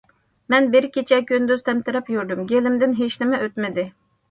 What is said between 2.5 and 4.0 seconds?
گېلىمدىن ھېچنېمە ئۆتمىدى.